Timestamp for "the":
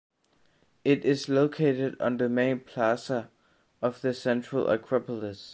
2.17-2.27, 4.01-4.15